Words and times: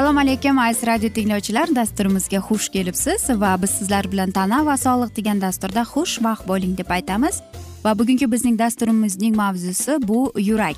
assalomu 0.00 0.20
alaykum 0.20 0.58
aziz 0.58 0.86
radio 0.86 1.08
tinglovchilar. 1.08 1.68
Dasturimizga 1.74 2.38
xush 2.48 2.68
kelibsiz 2.68 3.30
va 3.40 3.62
biz 3.62 3.70
sizlar 3.70 4.06
bilan 4.12 4.30
tana 4.30 4.66
va 4.66 4.76
sog'liq 4.76 5.16
degan 5.16 5.40
dasturda 5.40 5.82
xushvaqt 5.92 6.48
bo'ling 6.48 6.78
deb 6.78 6.90
aytamiz. 6.90 7.40
Va 7.84 7.98
bugungi 7.98 8.32
bizning 8.32 8.58
dasturimizning 8.58 9.36
mavzusi 9.36 9.98
bu 10.08 10.32
yurak. 10.36 10.76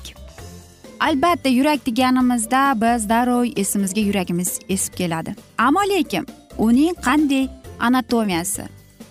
Albatta 0.99 1.49
yurak 1.49 1.85
deganimizda 1.85 2.61
biz 2.81 3.09
darrov 3.09 3.45
esimizga 3.55 4.01
yuragimiz 4.01 4.59
esib 4.69 4.93
keladi. 4.93 5.35
Ammo 5.57 5.83
lekin 5.89 6.25
uning 6.57 6.95
qanday 7.07 7.47
anatomiyasi 7.79 8.63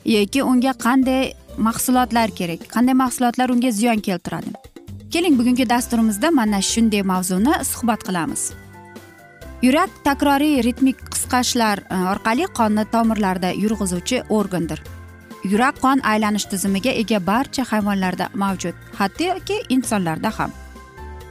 yoki 0.04 0.42
unga 0.42 0.72
qanday 0.72 1.32
mahsulotlar 1.58 2.30
kerak 2.30 2.66
qanday 2.74 2.94
mahsulotlar 2.94 3.50
unga 3.50 3.70
ziyon 3.70 4.00
keltiradi. 4.00 4.52
Keling 5.10 5.38
bugungi 5.38 5.68
dasturimizda 5.68 6.30
mana 6.30 6.62
shunday 6.62 7.02
mavzuni 7.02 7.52
suhbat 7.64 8.00
qilamiz. 8.08 8.52
Yurak 9.62 9.90
takroriy 10.04 10.62
ritmik 10.64 10.98
qisqashlar 11.12 11.78
e, 11.78 11.96
orqali 12.12 12.48
qonni 12.58 12.84
tomirlarda 12.94 13.52
yurg'izuvchi 13.52 14.22
organdir. 14.28 14.82
Yurak 15.44 15.78
qon 15.84 16.00
aylanish 16.12 16.46
tizimiga 16.50 16.90
ega 17.02 17.20
barcha 17.26 17.62
hayvonlarda 17.70 18.30
mavjud 18.34 18.74
hattoki 18.98 19.60
insonlarda 19.68 20.30
ham. 20.38 20.50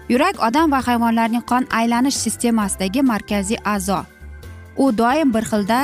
Yurak 0.10 0.40
odam 0.48 0.72
va 0.72 0.80
hayvonlarning 0.88 1.44
qon 1.52 1.68
aylanish 1.72 2.18
sistemasidagi 2.24 3.02
markaziy 3.02 3.60
a'zo. 3.66 4.04
U 4.78 4.98
doim 4.98 5.34
bir 5.34 5.46
xilda 5.52 5.80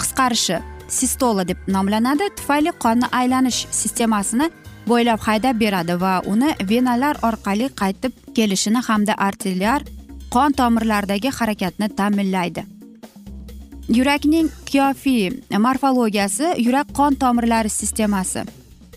qisqarishi 0.00 0.60
sistola 0.88 1.48
deb 1.48 1.58
nomlanadi. 1.68 2.28
Tufayli 2.36 2.72
qonni 2.84 3.06
aylanish 3.12 3.66
sistemasini 3.70 4.50
bo'ylab 4.86 5.20
haydab 5.26 5.60
beradi 5.60 6.00
va 6.00 6.14
uni 6.32 6.50
venalar 6.70 7.16
orqali 7.28 7.68
qaytib 7.80 8.12
kelishini 8.36 8.80
hamda 8.88 9.14
arterial 9.28 9.80
qon 10.34 10.52
tomirlaridagi 10.60 11.30
harakatni 11.38 11.88
ta'minlaydi. 11.98 12.64
Yurakning 13.98 14.48
qiyofiy 14.70 15.30
morfologiyasi 15.66 16.46
yurak 16.66 16.88
qon 16.98 17.14
tomirlari 17.22 17.70
sistemasi. 17.80 18.42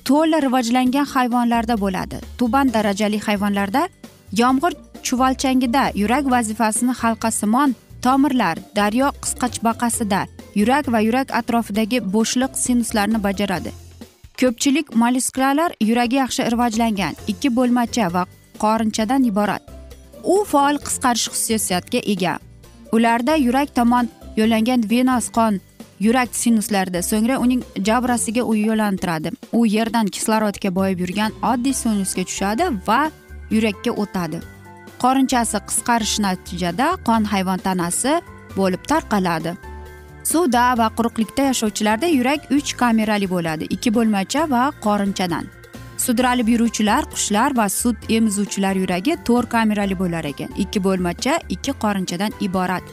To'la 0.06 0.41
rivojlangan 0.45 1.06
hayvonlarda 1.13 1.75
bo'ladi. 1.83 2.17
Tuban 2.38 2.73
darajali 2.73 3.19
hayvonlarda 3.27 3.81
yomg'ir 4.41 4.73
chuvalchangida 5.03 5.83
yurak 6.01 6.25
vazifasini 6.31 6.94
halqasimon 7.01 7.75
tomirlar 8.01 8.57
daryo 8.75 9.07
qisqachbaqasida 9.23 10.21
yurak 10.59 10.92
va 10.94 11.00
yurak 11.08 11.30
atrofidagi 11.40 12.00
bo'shliq 12.16 12.58
sinuslarni 12.66 13.24
bajaradi. 13.28 13.72
Ko'pchilik 14.40 14.88
mollyuskalar 15.02 15.72
yuragi 15.90 16.16
yaxshi 16.24 16.44
rivojlangan 16.53 17.18
ikki 17.31 17.50
bo'lmacha 17.58 18.08
va 18.16 18.24
qorinchadan 18.64 19.24
iborat. 19.31 19.64
U 20.24 20.36
faol 20.52 20.78
qisqarish 20.86 21.28
xususiyatiga 21.34 22.02
ega. 22.14 22.36
Ularda 22.96 23.36
yurak 23.48 23.75
tomon 23.75 24.08
yo'llangan 24.40 24.86
venos 24.92 25.28
qon 25.38 25.59
yurak 26.06 26.36
sinuslarida 26.42 27.02
so'ngra 27.09 27.36
uning 27.46 27.62
jabrasiga 27.88 28.44
u 28.52 28.56
yo'lantiradi. 28.56 29.30
U 29.58 29.66
yerdan 29.75 30.08
kislorodga 30.16 30.69
boyib 30.80 31.00
yurgan 31.03 31.31
oddiy 31.52 31.75
sinusga 31.81 32.24
tushadi 32.30 32.69
va 32.88 33.02
yurakka 33.56 33.92
o'tadi. 34.03 34.40
Qorinchasi 35.03 35.59
qisqarish 35.69 36.16
natijada 36.25 36.88
qon 37.08 37.28
hayvon 37.31 37.59
tanasi 37.68 38.14
bo'lib 38.58 38.84
tarqaladi. 38.92 39.52
Suvda 40.29 40.78
va 40.78 40.88
quruqlikda 40.97 41.44
yashovchilarda 41.50 42.07
yurak 42.17 42.51
uch 42.57 42.75
kamerali 42.81 43.28
bo'ladi. 43.29 43.63
Ikki 43.75 43.90
bo'lmacha 43.95 44.41
va 44.53 44.63
qorinchadan. 44.85 45.45
Sudralib 46.06 46.47
yuruvchilar 46.53 47.03
qushlar 47.13 47.57
va 47.57 47.66
sut 47.69 47.97
emizuvchilar 48.17 48.75
yuragi 48.81 49.18
to'rt 49.28 49.50
kamerali 49.50 50.00
bo'lar 50.01 50.23
ekan. 50.31 50.50
Ikki 50.63 50.79
bo'lmacha 50.84 51.34
ikki 51.56 51.72
qorinchadan 51.84 52.31
iborat. 52.47 52.84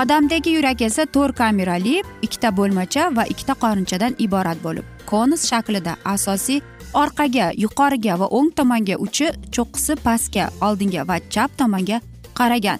Odamdagi 0.00 0.50
yurak 0.56 0.82
esa 0.88 1.06
to'rt 1.06 1.36
kamerali 1.36 2.02
ikkita 2.22 2.56
bo'lmacha 2.58 3.02
va 3.16 3.24
ikkita 3.32 3.54
qorinchadan 3.64 4.14
iborat 4.26 4.58
bo'lib. 4.64 4.84
Konus 5.06 5.42
shaklida 5.50 5.96
asosiy 6.14 6.60
orqaga 7.02 7.46
yuqoriga 7.64 8.20
va 8.20 8.26
o'ng 8.38 8.50
tomonga 8.58 8.96
uchi 9.06 9.26
cho'qqisi 9.54 9.96
pastga 10.06 10.50
oldinga 10.66 11.08
va 11.08 11.16
chap 11.30 11.50
tomonga 11.60 12.00
qaragan. 12.38 12.78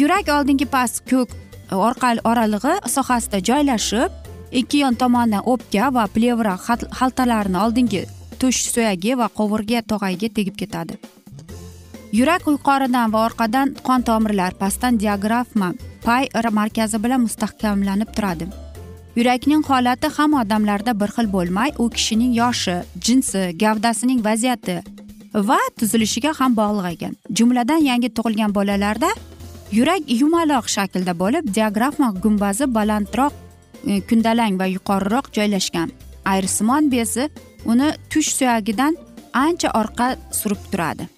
Yurak 0.00 0.28
oldingi 0.36 0.66
past 0.74 0.96
ko'k 1.10 1.43
orqa 1.70 2.14
oralig'i 2.30 2.74
sohasida 2.96 3.38
joylashib 3.48 4.10
ikki 4.60 4.78
yon 4.84 4.94
tomonidan 4.94 5.46
o'pka 5.52 5.90
va 5.94 6.04
plevra 6.14 6.54
xaltalarini 6.98 7.58
oldingi 7.64 8.02
tush 8.40 8.60
suyagi 8.74 9.18
va 9.20 9.28
qovurg'a 9.38 9.82
tog'ayiga 9.90 10.28
tegib 10.36 10.56
ketadi. 10.62 10.98
Yurak 12.18 12.46
yuqoridan 12.46 13.12
va 13.12 13.24
orqadan 13.26 13.74
qon 13.86 14.02
tomirlar 14.08 14.52
pastdan 14.60 15.00
diagrafma 15.02 15.72
pay 16.04 16.28
markazi 16.50 16.98
bilan 17.04 17.20
mustahkamlanib 17.26 18.10
turadi. 18.16 18.46
Yurakning 19.16 19.62
holati 19.68 20.08
hamma 20.16 20.42
odamlarda 20.42 20.92
bir 21.00 21.10
xil 21.16 21.26
bo'lmay 21.36 21.70
u 21.78 21.90
kishining 21.90 22.32
yoshi 22.34 22.76
jinsi 23.06 23.40
gavdasining 23.62 24.20
vaziyati 24.24 24.76
va 25.48 25.58
tuzilishiga 25.78 26.32
ham 26.38 26.56
bog'liq 26.60 26.86
ekan. 26.94 27.12
Jumladan 27.38 27.80
yangi 27.90 28.08
tug'ilgan 28.16 28.54
bolalarda 28.54 29.10
yurak 29.76 30.02
yumaloq 30.20 30.66
shaklda 30.76 31.12
bo'lib 31.22 31.44
diagrafma 31.54 32.08
gumbazi 32.22 32.66
balandroq 32.74 33.32
e, 33.86 34.00
kundalang 34.08 34.58
va 34.60 34.66
yuqoriroq 34.76 35.26
joylashgan. 35.36 35.88
Ayrisimon 36.32 36.90
bezi 36.92 37.28
uni 37.64 37.88
tush 38.10 38.30
suyagidan 38.38 38.96
ancha 39.44 39.68
orqa 39.80 40.06
surib 40.40 40.62
turadi. 40.72 41.08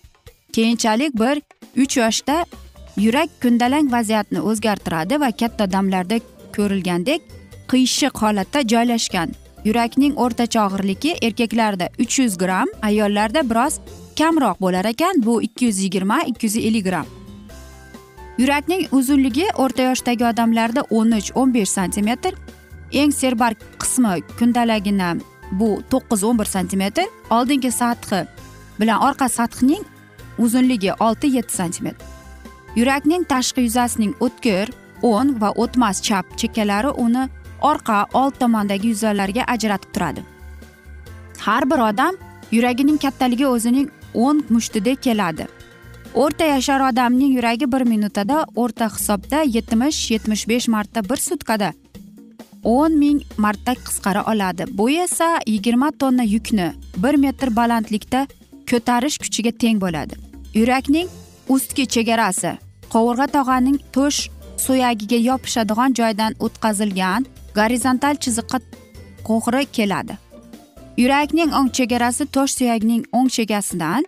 Keyinchalik 0.52 1.12
bir 1.22 1.36
uch 1.82 1.96
yoshda 2.02 2.36
yurak 3.04 3.30
kundalang 3.42 3.92
vaziyatni 3.96 4.40
o'zgartiradi 4.50 5.20
va 5.20 5.30
katta 5.40 5.68
odamlarda 5.68 6.20
ko'rilgandek 6.56 7.20
qiyshiq 7.72 8.14
holatda 8.22 8.60
joylashgan. 8.72 9.28
Yurakning 9.68 10.14
o'rtacha 10.24 10.66
og'irligi 10.66 11.12
erkaklarda 11.26 11.86
uch 12.02 12.18
yuz 12.22 12.38
gramm 12.42 12.68
ayollarda 12.88 13.40
biroz 13.50 13.74
kamroq 14.18 14.56
bo'lar 14.64 14.84
ekan 14.94 15.22
bu 15.26 15.42
ikki 15.42 15.64
yuz 15.64 15.78
yigirma 15.84 16.18
ikki 16.30 16.46
yuz 16.46 16.56
ellik 16.56 16.84
gramm 16.90 17.25
yurakning 18.38 18.88
uzunligi 18.92 19.46
o'rta 19.64 19.82
yoshdagi 19.90 20.24
odamlarda 20.30 20.82
o'n 20.90 21.12
uch 21.18 21.30
o'n 21.34 21.54
besh 21.54 21.72
santimetr 21.78 22.34
eng 22.92 23.12
serbark 23.20 23.58
qismi 23.82 24.20
kundalagina 24.38 25.10
bu 25.60 25.68
to'qqiz 25.90 26.24
o'n 26.28 26.38
bir 26.38 26.48
santimetr 26.54 27.06
oldingi 27.36 27.70
sathi 27.80 28.20
bilan 28.80 29.00
orqa 29.08 29.28
sathining 29.28 29.84
uzunligi 30.38 30.92
olti 31.00 31.26
yetti 31.36 31.54
santimetr. 31.54 32.04
Yurakning 32.76 33.24
tashqi 33.24 33.60
yuzasining 33.66 34.14
o'tkir 34.20 34.72
o'ng 35.02 35.40
va 35.40 35.50
o'tmas 35.62 36.02
chap 36.02 36.26
chekkalari 36.36 36.90
uni 37.04 37.28
orqa 37.60 37.98
old 38.12 38.34
tomondagi 38.40 38.88
yuzalarga 38.92 39.42
ajratib 39.54 39.92
turadi. 39.94 40.22
Har 41.38 41.70
bir 41.70 41.78
odam 41.88 42.14
yuragining 42.52 42.98
kattaligi 42.98 43.46
o'zining 43.46 43.88
o'n 44.14 44.44
mushtidek 44.48 45.02
keladi. 45.02 45.46
O'rta 46.14 46.44
yashar 46.44 46.80
odamning 46.90 47.32
yuragi 47.36 47.72
bir 47.72 47.80
minutada 47.80 48.46
o'rta 48.56 48.88
hisobda 48.88 49.42
yetmish 49.42 50.10
yetmish 50.10 50.48
besh 50.48 50.68
marta 50.68 51.08
bir 51.08 51.16
sutkada 51.16 51.72
o'n 52.66 52.98
ming 52.98 53.22
marta 53.38 53.72
qisqara 53.74 54.22
oladi. 54.32 54.64
Bu 54.78 54.90
esa 54.90 55.40
yigirma 55.46 55.90
tonna 55.90 56.22
yukni 56.22 56.72
bir 56.96 57.14
metr 57.14 57.56
balandlikda 57.56 58.26
ko'tarish 58.70 59.18
kuchiga 59.22 59.52
teng 59.62 59.80
bo'ladi. 59.80 60.14
Yurakning 60.54 61.08
ustki 61.48 61.86
chegarasi 61.94 62.52
qovurg'a 62.94 63.26
tog'aning 63.36 63.78
to'sh 63.96 64.20
suyagiga 64.64 65.18
yopishadigan 65.28 65.94
joydan 65.98 66.32
o'tkazilgan 66.44 67.26
gorizontal 67.58 68.14
chiziqqa 68.22 68.58
qo'g'ri 69.28 69.62
keladi. 69.76 70.14
Yurakning 71.02 71.50
o'ng 71.58 71.70
chegarasi 71.78 72.24
to'sh 72.34 72.52
suyagining 72.58 73.02
o'ng 73.12 73.28
chegasidan 73.36 74.02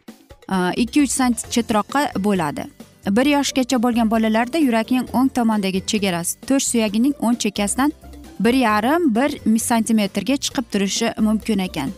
ikki 0.77 1.03
uch 1.03 1.11
sant 1.11 1.37
chetroqqa 1.55 2.03
bo'ladi. 2.25 2.65
Bir 3.11 3.27
yoshgacha 3.27 3.83
bo'lgan 3.83 4.11
bolalarda 4.11 4.59
yurakning 4.59 5.07
o'ng 5.13 5.29
tomondagi 5.37 5.81
chegarasi 5.87 6.37
to'sh 6.49 6.67
suyagining 6.71 7.15
o'ng 7.21 7.39
chekkasidan 7.45 7.93
bir 8.41 8.55
yarim 8.55 9.15
bir 9.15 9.59
santimetrga 9.59 10.37
chiqib 10.37 10.65
turishi 10.73 11.15
mumkin 11.19 11.59
ekan. 11.59 11.91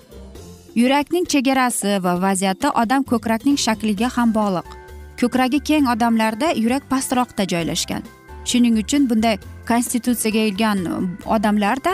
Yurakning 0.74 1.26
chegarasi 1.26 2.04
va 2.04 2.22
vaziyati 2.22 2.68
odam 2.82 3.02
ko'krakning 3.02 3.58
shakliga 3.58 4.08
ham 4.16 4.34
bog'liq. 4.34 4.66
Ko'kragi 5.20 5.60
keng 5.60 5.88
odamlarda 5.94 6.52
yurak 6.56 6.82
pastroqda 6.90 7.44
joylashgan. 7.52 8.02
Shuning 8.44 8.78
uchun 8.82 9.10
bunday 9.10 9.38
konstitutsiyaga 9.68 10.38
egan 10.50 10.78
odamlarda 11.26 11.92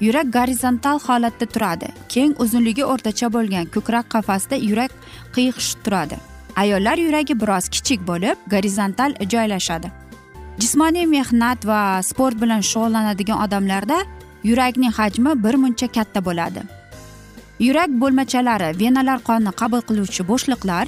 yurak 0.00 0.32
gorizontal 0.32 0.98
holatda 0.98 1.46
turadi. 1.46 1.88
Keng 2.08 2.34
uzunligi 2.38 2.84
o'rtacha 2.84 3.32
bo'lgan 3.36 3.66
ko'krak 3.74 4.06
qafasida 4.14 4.56
yurak 4.68 4.92
qiyiqish 5.34 5.70
turadi. 5.84 6.16
Ayollar 6.56 6.98
yuragi 6.98 7.34
biroz 7.40 7.68
kichik 7.68 8.00
bo'lib 8.10 8.36
gorizontal 8.54 9.14
joylashadi. 9.32 9.88
Jismoniy 10.58 11.06
mehnat 11.06 11.66
va 11.66 12.02
sport 12.02 12.36
bilan 12.42 12.62
shug'ullanadigan 12.70 13.38
odamlarda 13.44 13.98
yurakning 14.44 14.92
hajmi 14.98 15.32
bir 15.44 15.54
muncha 15.62 15.88
katta 15.96 16.24
bo'ladi. 16.24 16.62
Yurak 17.66 17.90
bo'lmachalari 18.00 18.70
venalar 18.80 19.18
qonni 19.28 19.52
qabul 19.60 19.82
qiluvchi 19.88 20.22
bo'shliqlar 20.30 20.86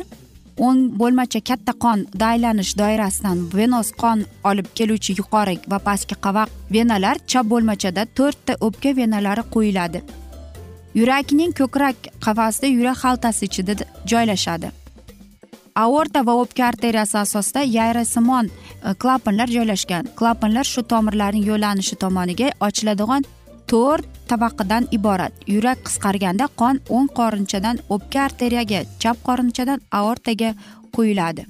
o'ng 0.66 0.80
bo'lmacha 1.00 1.40
katta 1.48 1.72
qon 1.84 2.06
aylanish 2.30 2.72
doirasidan 2.80 3.38
venoz 3.58 3.88
qon 4.02 4.24
olib 4.50 4.68
keluvchi 4.78 5.18
yuqori 5.20 5.56
va 5.72 5.78
pastki 5.88 6.16
qavaq 6.24 6.48
venalar 6.76 7.16
chap 7.30 7.44
bo'lmachada 7.52 8.02
to'rtta 8.18 8.52
o'pka 8.66 8.96
venalari 9.00 9.44
qo'yiladi 9.54 10.02
yurakning 10.98 11.52
ko'krak 11.60 11.96
qafasida 12.26 12.66
yurak 12.66 12.98
xaltasi 13.04 13.44
ichida 13.48 13.74
joylashadi. 14.10 14.68
Aorta 15.84 16.26
va 16.26 16.34
o'pka 16.42 16.62
arteriyasi 16.70 17.18
asosida 17.18 17.62
yayrasimon 17.78 18.46
e, 18.48 18.94
klapanlar 19.02 19.48
joylashgan. 19.56 20.04
Klapanlar 20.18 20.64
shu 20.64 20.82
tomirlarning 20.92 21.44
yo'llanishi 21.50 21.96
tomoniga 22.02 22.48
ochiladigan 22.66 23.22
to'rt 23.70 24.08
tabaqadan 24.30 24.88
iborat. 24.96 25.32
Yurak 25.54 25.78
qisqarganda 25.86 26.46
qon 26.60 26.76
o'ng 26.96 27.08
qorinchadan 27.18 27.76
o'pka 27.94 28.18
arteriyaga 28.26 28.80
chap 29.02 29.16
qorinchadan 29.28 29.80
aortaga 30.00 30.50
quyiladi 30.96 31.44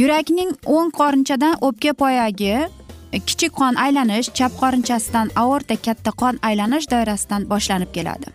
yurakning 0.00 0.50
o'ng 0.74 0.90
qorinchadan 0.98 1.54
o'pka 1.66 1.92
poyagi 2.02 2.54
kichik 3.28 3.52
qon 3.60 3.74
aylanish 3.84 4.28
chap 4.38 4.52
qorinchasidan 4.60 5.32
aorta 5.42 5.76
katta 5.86 6.10
qon 6.20 6.38
aylanish 6.48 6.86
doirasidan 6.92 7.48
boshlanib 7.52 7.90
keladi. 7.96 8.28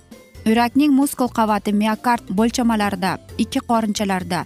Yurakning 0.46 0.92
muskul 1.00 1.30
qavati 1.38 1.72
miokard 1.82 2.24
bo'lchamalarida 2.40 3.12
ikki 3.44 3.60
qorinchalarda 3.70 4.42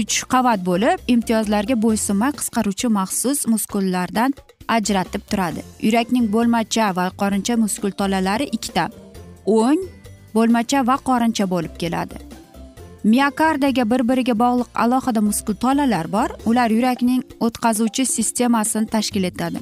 uch 0.00 0.16
qavat 0.32 0.60
bo'lib 0.68 0.98
imtiyozlarga 1.14 1.76
bo'ysunmay 1.84 2.32
qisqaruvchi 2.38 2.88
maxsus 2.98 3.38
muskullardan 3.52 4.30
ajratib 4.76 5.22
turadi. 5.30 5.62
Yurakning 5.86 6.26
bo'lmacha 6.34 6.90
va 6.96 7.06
qorincha 7.20 7.56
muskul 7.64 7.92
tolalari 8.00 8.46
ikkita. 8.56 8.84
O'ng 9.46 9.82
bo'lmacha 10.36 10.86
va 10.88 10.96
qorincha 11.08 11.48
bo'lib 11.54 11.74
keladi. 11.82 12.16
Miokardaga 13.04 13.84
bir 13.90 14.02
biriga 14.08 14.34
bog'liq 14.44 14.68
alohida 14.84 15.20
muskul 15.28 15.54
tolalar 15.64 16.06
bor. 16.12 16.28
Ular 16.46 16.70
yurakning 16.70 17.22
o'tkazuvchi 17.40 18.06
sistemasini 18.16 18.86
tashkil 18.94 19.24
etadi. 19.30 19.58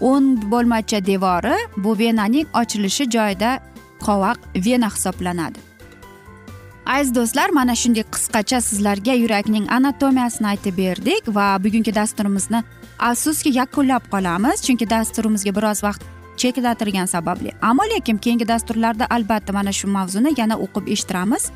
O'ng 0.00 0.50
bo'lmacha 0.52 1.00
devori 1.06 1.56
bu 1.76 1.98
venaning 1.98 2.46
ochilishi 2.60 3.10
joyida 3.16 3.50
qovoq 4.06 4.38
vena 4.66 4.88
hisoblanadi. 4.94 5.58
Aziz 6.86 7.14
do'stlar 7.14 7.50
mana 7.50 7.74
shunday 7.74 8.04
qisqacha 8.14 8.60
sizlarga 8.68 9.14
yurakning 9.22 9.66
anatomiyasini 9.76 10.46
aytib 10.52 10.76
berdik 10.76 11.22
va 11.36 11.46
bugungi 11.64 11.94
dasturimizni 11.94 12.62
afsuski 12.98 13.50
yakunlab 13.58 14.04
qolamiz 14.12 14.62
chunki 14.66 14.90
dasturimizga 14.90 15.52
biroz 15.56 15.82
vaqt 15.86 16.02
cheklatilgani 16.36 17.08
sababli. 17.08 17.52
Ammo 17.62 17.82
lekin 17.94 18.18
keyingi 18.18 18.48
dasturlarda 18.48 19.06
albatta 19.10 19.52
mana 19.52 19.72
shu 19.72 19.88
mavzuni 19.88 20.34
yana 20.40 20.56
o'qib 20.64 20.88
eshittiramiz. 20.94 21.50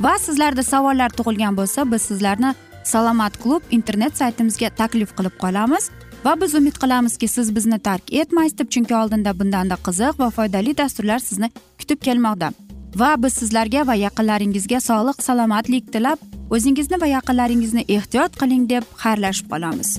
Va 0.00 0.18
sizlarda 0.18 0.62
savollar 0.62 1.10
tug'ilgan 1.18 1.56
bo'lsa 1.56 1.90
biz 1.92 2.02
sizlarni 2.02 2.54
salomat 2.84 3.38
klub 3.42 3.62
internet 3.70 4.16
saytimizga 4.16 4.70
taklif 4.70 5.16
qilib 5.18 5.38
qolamiz. 5.44 5.90
Va 6.24 6.40
biz 6.40 6.54
umid 6.54 6.76
qilamizki 6.82 7.28
siz 7.28 7.56
bizni 7.56 7.78
tark 7.78 8.12
etmaysiz 8.12 8.58
deb 8.58 8.70
chunki 8.74 8.94
oldinda 9.00 9.38
bundanda 9.40 9.76
qiziq 9.86 10.18
va 10.22 10.30
foydali 10.30 10.76
dasturlar 10.78 11.18
sizni 11.18 11.50
kutib 11.78 12.00
kelmoqda. 12.06 12.52
Va 13.00 13.10
biz 13.22 13.32
sizlarga 13.40 13.86
va 13.86 13.94
yaqinlaringizga 14.06 14.80
sog'lik 14.88 15.22
salomatlik 15.28 15.92
tilab 15.92 16.18
o'zingizni 16.50 17.00
va 17.00 17.06
yaqinlaringizni 17.16 17.84
ehtiyot 17.96 18.38
qiling 18.40 18.68
deb 18.74 18.84
xayrlashib 19.02 19.50
qolamiz. 19.52 19.98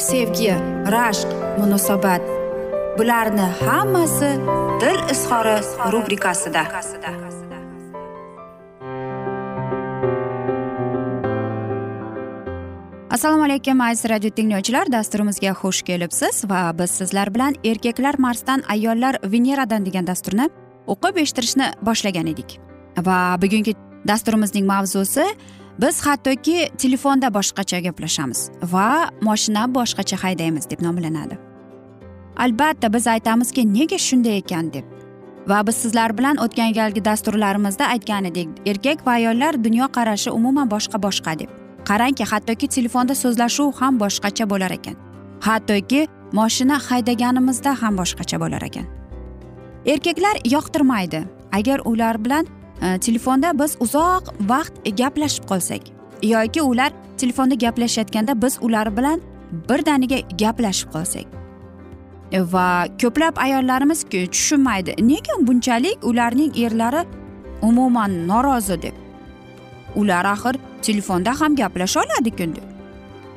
sevgi 0.00 0.52
rashq 0.94 1.28
munosabat. 1.58 2.22
Bularni 2.98 3.46
hammasi 3.60 4.30
dil 4.80 4.98
izhori 5.12 5.56
rubrikasida. 5.92 6.62
Assalomu 13.10 13.44
alaykum 13.44 13.80
aziz 13.80 14.10
radio 14.10 14.30
tinglovchilar. 14.30 14.88
Dasturimizga 14.92 15.52
xush 15.60 15.82
kelibsiz 15.82 16.44
va 16.50 16.72
biz 16.78 16.90
sizlar 16.90 17.34
bilan 17.34 17.54
erkaklar 17.64 18.18
marsdan 18.18 18.62
ayollar 18.68 19.18
veneradan 19.22 19.86
degan 19.86 20.06
dasturni 20.06 20.48
o'qib 20.86 21.16
eshittirishni 21.22 21.72
boshlagan 21.82 22.26
edik. 22.26 22.56
Va 22.96 23.36
bugungi 23.42 23.76
dasturimizning 24.08 24.66
mavzusi 24.66 25.26
biz 25.82 26.06
hattoki 26.06 26.68
telefonda 26.78 27.28
boshqacha 27.34 27.78
gaplashamiz 27.86 28.50
va 28.72 29.10
moshina 29.22 29.64
boshqacha 29.74 30.16
haydaymiz 30.24 30.70
deb 30.70 30.82
nomlanadi. 30.82 31.38
Albatta 32.36 32.92
biz 32.92 33.06
aytamizki 33.06 33.64
nega 33.74 33.98
shunday 33.98 34.36
ekan 34.42 34.72
deb 34.72 34.84
va 35.48 35.66
biz 35.66 35.76
sizlar 35.82 36.18
bilan 36.18 36.36
o'tgan 36.44 36.72
galgi 36.78 37.04
dasturlarimizda 37.04 37.86
aytgan 37.94 38.24
edik 38.30 38.48
erkak 38.66 39.06
va 39.06 39.16
ayollar 39.20 39.64
dunyoqarashi 39.64 40.30
umuman 40.30 40.70
boshqa 40.70 41.02
boshqa 41.06 41.38
deb. 41.38 41.48
Qarangki 41.88 42.24
hattoki 42.32 42.68
telefonda 42.68 43.14
so'zlashuv 43.14 43.72
ham 43.80 44.00
boshqacha 44.00 44.50
bo'lar 44.52 44.70
ekan. 44.78 44.96
Hattoki 45.40 46.06
moshina 46.32 46.76
haydaganimizda 46.88 47.82
ham 47.82 47.96
boshqacha 48.00 48.40
bo'lar 48.40 48.62
ekan. 48.68 48.86
Erkaklar 49.86 50.36
yoqtirmaydi. 50.54 51.20
Agar 51.52 51.80
ular 51.84 52.24
bilan 52.24 52.46
Э, 52.82 52.98
telefonda 52.98 53.58
biz 53.58 53.76
uzoq 53.80 54.30
vaqt 54.48 54.72
gaplashib 54.98 55.44
qolsak 55.50 55.82
yoki 56.22 56.62
ular 56.62 56.92
telefonda 57.18 57.54
gaplashayotganda 57.54 58.42
biz 58.42 58.58
ular 58.60 58.96
bilan 58.96 59.20
birdaniga 59.68 60.18
gaplashib 60.42 60.88
qolsak. 60.92 61.26
Va 62.32 62.86
ko'plab 63.02 63.36
ayollarimiz 63.36 64.04
tushunmaydi 64.12 64.94
nega 65.10 65.34
bunchalik 65.40 66.04
ularning 66.04 66.52
erlari 66.64 67.04
umuman 67.62 68.28
norozi 68.28 68.82
deb. 68.82 68.94
Ular 69.96 70.24
axir 70.24 70.56
telefonda 70.82 71.40
ham 71.40 71.56
gaplasha 71.56 72.00
oladiku 72.00 72.54
deb 72.56 72.66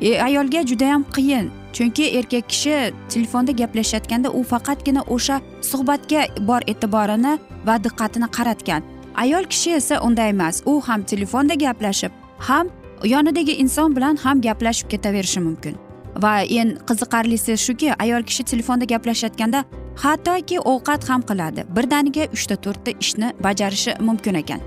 e, 0.01 0.21
ayolga 0.21 0.61
judayam 0.67 1.03
qiyin 1.15 1.51
chunki 1.73 2.05
erkak 2.17 2.49
kishi 2.49 2.93
telefonda 3.09 3.51
gaplashayotganda 3.51 4.29
u 4.29 4.43
faqatgina 4.43 5.01
o'sha 5.15 5.41
suhbatga 5.61 6.21
bor 6.47 6.61
e'tiborini 6.67 7.33
va 7.67 7.75
diqqatini 7.83 8.27
qaratgan. 8.37 8.92
Ayol 9.15 9.43
kishi 9.45 9.75
esa 9.75 10.01
unday 10.01 10.29
emas. 10.29 10.61
U 10.65 10.81
ham 10.81 11.03
telefonda 11.03 11.53
gaplashib 11.53 12.11
ham 12.39 12.69
yonidagi 13.03 13.53
inson 13.63 13.95
bilan 13.95 14.17
ham 14.17 14.41
gaplashib 14.41 14.89
ketaverishi 14.89 15.39
mumkin. 15.39 15.77
Va 16.23 16.41
eng 16.41 16.77
qiziqarlisi 16.87 17.57
shuki 17.65 17.93
ayol 17.99 18.23
kishi 18.23 18.43
telefonda 18.43 18.85
gaplashayotganda 18.85 19.63
hattoki 20.03 20.59
ovqat 20.59 21.09
ham 21.09 21.21
qiladi. 21.29 21.65
Birdaniga 21.75 22.27
uchta 22.35 22.55
to'rtta 22.55 22.91
ishni 22.99 23.33
bajarishi 23.43 23.97
mumkin 23.99 24.35
ekan. 24.41 24.61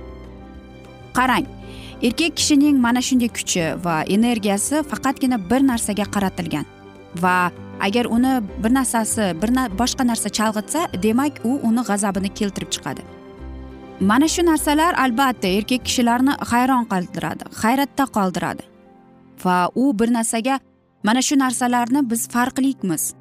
Qarang 1.18 1.46
erkak 2.02 2.36
kishining 2.38 2.76
mana 2.86 3.00
shunday 3.08 3.30
kuchi 3.38 3.64
va 3.84 4.02
energiyasi 4.16 4.82
faqatgina 4.90 5.38
bir 5.50 5.60
narsaga 5.70 6.04
qaratilgan. 6.14 6.66
Va 7.22 7.50
agar 7.80 8.04
uni 8.16 8.40
bir 8.62 8.72
narsasi 8.78 9.34
bir 9.42 9.50
boshqa 9.80 10.04
narsa 10.06 10.28
chalg'itsa 10.38 10.80
demak 11.02 11.44
u 11.44 11.60
uni 11.68 11.82
g'azabini 11.88 12.34
keltirib 12.38 12.70
chiqadi. 12.74 13.15
Mana 14.00 14.28
shu 14.28 14.42
narsalar 14.44 14.94
albatta 14.94 15.48
erkak 15.48 15.84
kishilarni 15.84 16.32
hayron 16.50 16.84
qoldiradi 16.92 17.44
hayratda 17.62 18.04
qoldiradi. 18.16 18.62
Va 19.44 19.70
u 19.74 19.98
bir 19.98 20.12
narsaga 20.12 20.58
mana 21.04 21.22
shu 21.22 21.38
narsalarni 21.38 22.10
biz 22.10 22.28
farqlikmiz. 22.28 23.14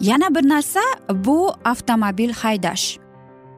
Yana 0.00 0.28
bir 0.34 0.48
narsa 0.48 0.80
bu 1.10 1.52
avtomobil 1.64 2.32
haydash. 2.32 2.98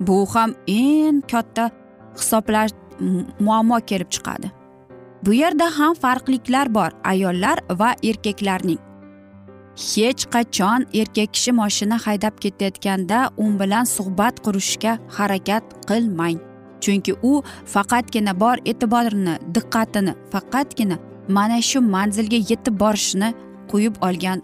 Bu 0.00 0.26
ham 0.34 0.54
eng 0.66 1.22
katta 1.32 1.70
hisoblash 2.16 2.72
muammo 3.40 3.78
kelib 3.86 4.10
chiqadi. 4.14 4.50
Bu 5.24 5.32
yerda 5.34 5.66
ham 5.78 5.94
farqliklar 5.94 6.74
bor 6.74 6.90
ayollar 7.04 7.58
va 7.70 7.90
erkaklarning. 8.02 8.89
Hech 9.80 10.24
qachon 10.34 10.86
erkak 11.00 11.32
kishi 11.34 11.52
moshina 11.60 11.96
haydab 12.06 12.34
ketayotganda 12.44 13.18
u 13.42 13.44
bilan 13.60 13.84
suhbat 13.96 14.34
qurishga 14.44 14.92
harakat 15.16 15.64
qilmang. 15.88 16.38
Chunki 16.82 17.12
u 17.30 17.42
faqatgina 17.74 18.32
bor 18.42 18.56
e'tiborini 18.70 19.34
diqqatini 19.54 20.12
faqatgina 20.32 20.96
mana 21.28 21.58
shu 21.70 21.78
manzilga 21.94 22.38
yetib 22.50 22.74
borishni 22.82 23.28
qo'yib 23.70 23.94
olgan 24.08 24.38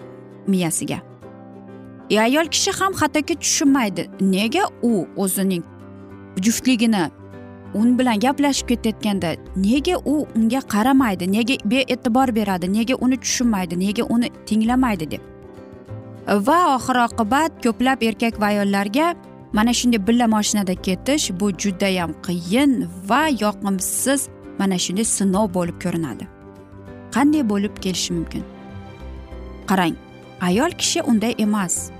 miyasiga. 0.52 0.98
E 2.10 2.16
ayol 2.26 2.46
kishi 2.54 2.70
ham 2.78 2.92
xatoga 3.00 3.34
tushunmaydi. 3.44 4.02
Nega 4.20 4.64
u 4.82 4.92
o'zining 5.16 5.64
juftligini 6.44 7.02
u 7.78 7.98
bilan 7.98 8.20
gaplashib 8.20 8.68
ketayotganda 8.68 9.30
nega 9.56 9.96
u 10.04 10.14
unga 10.36 10.60
qaramaydi 10.74 11.32
nega 11.32 11.54
bee'tibor 11.72 12.34
beradi 12.38 12.72
nega 12.72 12.94
uni 13.00 13.16
tushunmaydi 13.24 13.78
nega 13.84 14.04
uni 14.14 14.30
tinglamaydi 14.46 15.10
deb. 15.10 15.22
Va 16.46 16.60
oxir 16.76 16.96
oqibat 17.06 17.52
ko'plab 17.64 18.02
erkak 18.02 18.40
va 18.40 18.46
ayollarga 18.46 19.14
mana 19.52 19.72
shunday 19.78 20.00
birga 20.06 20.26
moshinada 20.36 20.74
ketish 20.86 21.30
bu 21.40 21.50
judayam 21.62 22.10
qiyin 22.26 22.72
va 23.08 23.22
yoqimsiz 23.42 24.20
mana 24.58 24.76
shunday 24.84 25.06
sinov 25.16 25.46
bo'lib 25.56 25.76
ko'rinadi. 25.84 26.24
Qanday 27.14 27.42
bo'lib 27.52 27.74
kelishi 27.84 28.12
mumkin? 28.18 28.42
Qarang 29.68 29.94
ayol 30.48 30.70
kishi 30.80 31.00
unday 31.10 31.34
emas. 31.38 31.95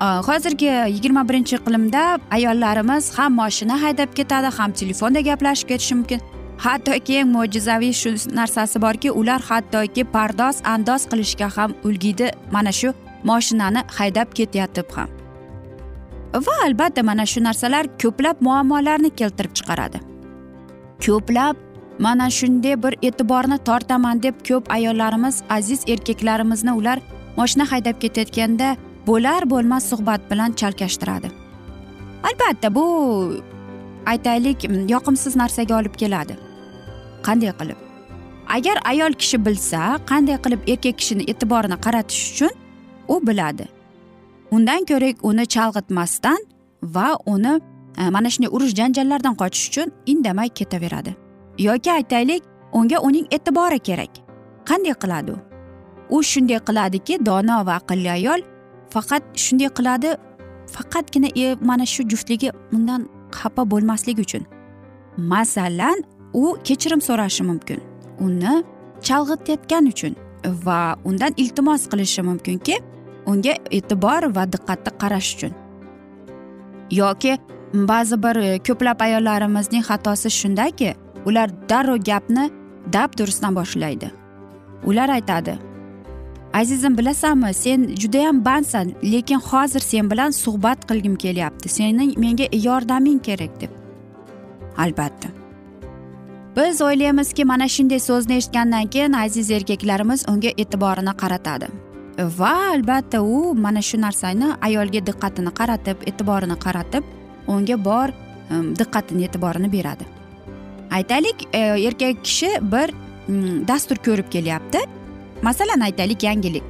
Э, 0.00 0.04
hozirgi 0.04 0.64
yigirma 0.66 1.28
birinchi 1.28 1.56
iqlimda 1.56 2.02
ayollarimiz 2.36 3.18
ham 3.18 3.34
moshina 3.40 3.82
haydab 3.82 4.14
ketadi 4.18 4.50
ham 4.58 4.72
telefonda 4.72 5.20
gaplashib 5.20 5.68
ketishi 5.68 5.94
mumkin. 5.94 6.20
Hattoki 6.64 7.18
eng 7.20 7.28
mo'jizaviy 7.34 7.92
shu 8.00 8.10
narsasi 8.38 8.82
borki 8.84 9.10
ular 9.20 9.40
hattoki 9.50 10.04
pardoz 10.14 10.56
andoz 10.74 11.02
qilishga 11.10 11.48
ham 11.56 11.70
ulgiydi 11.84 12.32
mana 12.52 12.72
shu 12.80 12.94
moshinani 13.30 13.84
haydab 13.98 14.34
ketayotib 14.38 14.88
ham. 14.96 15.08
Va 16.46 16.54
albatta 16.66 17.02
mana 17.02 17.26
shu 17.32 17.44
narsalar 17.48 17.84
ko'plab 18.02 18.36
muammolarni 18.46 19.10
keltirib 19.20 19.54
chiqaradi. 19.58 19.98
Ko'plab 21.06 21.56
mana 21.98 22.30
shunday 22.38 22.82
bir 22.82 22.94
e'tiborni 23.08 23.58
tortaman 23.68 24.22
deb 24.22 24.36
ko'p 24.48 24.72
ayollarimiz 24.76 25.42
aziz 25.56 25.80
erkaklarimizni 25.92 26.72
ular 26.72 26.98
moshina 27.36 27.64
haydab 27.72 28.00
ketayotganda 28.04 28.76
bo'lar 29.06 29.50
bo'lmas 29.50 29.84
suhbat 29.90 30.30
bilan 30.30 30.52
chalkashtiradi. 30.52 31.30
Albatta 32.28 32.74
bu 32.74 32.84
aytaylik 34.06 34.68
mm, 34.68 34.88
yoqimsiz 34.88 35.36
narsaga 35.36 35.78
olib 35.78 35.94
keladi. 35.94 36.36
Qanday 37.22 37.52
qilib? 37.60 37.78
Agar 38.56 38.76
ayol 38.84 39.12
kishi 39.12 39.38
bilsa 39.46 39.80
qanday 40.10 40.36
qilib 40.44 40.68
erkak 40.72 40.98
kishini 41.00 41.24
e'tiborini 41.32 41.76
qaratish 41.86 42.22
uchun 42.32 42.52
u 43.08 43.26
biladi? 43.26 43.66
Undan 44.50 44.84
ko'ra 44.90 45.10
uni 45.22 45.44
chalg'itmasdan 45.54 46.40
va 46.82 47.08
uni 47.26 47.60
e, 47.98 48.10
mana 48.10 48.28
shunday 48.34 48.50
urush 48.56 48.74
janjallardan 48.80 49.34
qochish 49.42 49.68
uchun 49.70 49.92
indamay 50.06 50.48
ketaveradi. 50.48 51.14
Yoki 51.58 51.92
aytaylik 51.98 52.42
unga 52.72 52.98
uning 53.08 53.26
e'tibori 53.36 53.78
kerak. 53.88 54.12
Qanday 54.68 54.94
qiladi 55.02 55.30
u? 55.34 55.36
U 56.16 56.22
shunday 56.22 56.58
qiladiki 56.68 57.14
dono 57.26 57.58
va 57.66 57.74
aqlli 57.80 58.10
ayol 58.18 58.40
faqat 58.94 59.22
shunday 59.44 59.70
qiladi 59.78 60.10
faqatgina 60.76 61.28
e, 61.42 61.56
mana 61.68 61.86
shu 61.92 62.02
juftligi 62.10 62.50
undan 62.76 63.08
xafa 63.38 63.62
bo'lmasligi 63.72 64.20
uchun. 64.26 64.44
Masalan 65.32 65.98
u 66.42 66.44
kechirim 66.66 67.00
so'rashi 67.08 67.42
mumkin 67.50 67.80
uni 68.26 68.54
chalg'itayotgani 69.06 69.88
uchun 69.94 70.14
va 70.66 70.80
undan 71.04 71.32
iltimos 71.42 71.82
qilishi 71.92 72.22
mumkinki 72.30 72.76
unga 73.30 73.54
e'tibor 73.76 74.22
va 74.36 74.44
diqqatni 74.52 74.90
qarash 75.02 75.30
uchun. 75.34 75.52
Yoki 77.00 77.32
ba'zi 77.90 78.16
bir 78.24 78.36
e, 78.36 78.58
ko'plab 78.66 78.98
ayollarimizning 79.06 79.84
xatosi 79.90 80.30
shundaki 80.40 80.94
ular 81.28 81.48
darrov 81.70 81.98
gapni 82.10 82.44
dab 82.94 83.10
durustdan 83.18 83.52
boshlaydi. 83.60 84.08
Ular 84.88 85.08
aytadi 85.18 85.58
azizim 86.54 86.98
bilasanmi 86.98 87.54
sen 87.54 87.96
judayam 87.96 88.44
bandsan 88.44 88.92
lekin 89.02 89.40
hozir 89.40 89.80
sen 89.80 90.10
bilan 90.10 90.30
suhbat 90.30 90.88
qilgim 90.88 91.16
kelyapti. 91.16 91.68
Sening 91.68 92.18
menga 92.18 92.44
yordaming 92.52 93.22
kerak 93.22 93.60
deb. 93.60 93.70
Albatta. 94.76 95.28
Biz 96.56 96.82
o'ylaymizki 96.82 97.44
mana 97.44 97.68
shunday 97.68 97.98
so'zni 97.98 98.34
eshitgandan 98.36 98.86
keyin 98.86 99.12
aziz 99.12 99.50
erkaklarimiz 99.50 100.28
unga 100.28 100.48
e'tiborini 100.48 101.14
qaratadi. 101.22 101.68
Va 102.38 102.54
albatta 102.74 103.22
u 103.22 103.54
mana 103.54 103.82
shu 103.82 104.00
narsani 104.00 104.48
ayolga 104.62 105.06
diqqatini 105.06 105.52
qaratib 105.60 105.96
e'tiborini 106.06 106.56
qaratib 106.64 107.04
unga 107.48 107.84
bor 107.84 108.08
diqqatini 108.80 109.22
e'tiborini 109.28 109.72
beradi. 109.72 110.04
Aytaylik 110.90 111.48
e, 111.52 111.60
erkak 111.60 112.24
kishi 112.24 112.50
bir 112.72 112.88
dastur 113.68 113.96
ko'rib 113.96 114.30
kelyapti. 114.30 114.78
Masalan 115.42 115.80
aytaylik 115.80 116.22
yangilik. 116.22 116.62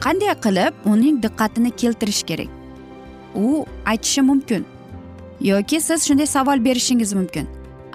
Qanday 0.00 0.34
qilib 0.44 0.74
uning 0.84 1.22
diqqatini 1.22 1.70
keltirish 1.76 2.22
kerak? 2.22 2.48
U 3.34 3.66
aytishi 3.86 4.22
mumkin. 4.22 4.64
Yoki 5.40 5.80
siz 5.80 6.06
shunday 6.08 6.26
savol 6.26 6.64
berishingiz 6.64 7.12
mumkin. 7.12 7.48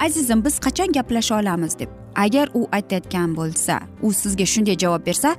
Azizim 0.05 0.45
biz 0.45 0.59
qachon 0.59 0.93
gaplasha 0.93 1.39
olamiz 1.39 1.79
deb. 1.79 1.89
Agar 2.15 2.49
u 2.53 2.67
aytayotgan 2.71 3.35
bo'lsa 3.35 3.79
u 4.01 4.13
sizga 4.13 4.45
shunday 4.45 4.77
javob 4.77 5.05
bersa 5.05 5.35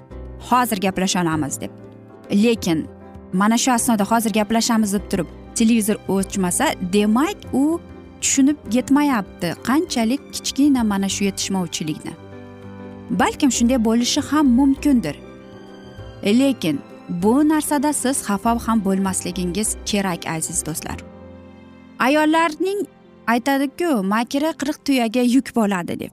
hozir 0.51 0.79
gaplasha 0.81 1.23
olamiz 1.23 1.61
deb. 1.61 1.71
Lekin 2.31 2.87
mana 3.33 3.59
shu 3.59 3.73
asnoda 3.73 4.05
hozir 4.05 4.31
gaplashamiz 4.31 4.93
deb 4.93 5.11
turib 5.11 5.27
televizor 5.55 5.97
o'chmasa 6.09 6.75
demak 6.93 7.37
u 7.53 7.81
tushunib 8.21 8.57
yetmayapti. 8.73 9.55
Qanchalik 9.69 10.21
kichkina 10.33 10.83
mana 10.85 11.09
shu 11.09 11.25
yetishmovchilikni. 11.25 12.26
Balkim 13.11 13.51
shunday 13.53 13.85
bo'lishi 13.85 14.21
ham 14.21 14.47
mumkindir. 14.47 15.17
Lekin 16.25 16.81
bu 17.09 17.49
narsada 17.49 17.93
siz 17.93 18.23
xafa 18.23 18.59
ham 18.67 18.85
bo'lmasligingiz 18.85 19.77
kerak 19.87 20.27
aziz 20.27 20.67
do'stlar. 20.67 20.99
Ayollarning 21.99 22.87
aytadiku 23.27 24.03
makri 24.03 24.51
qirq 24.61 24.79
tuyaga 24.85 25.21
yuk 25.21 25.55
bo'ladi 25.57 26.01
deb. 26.01 26.13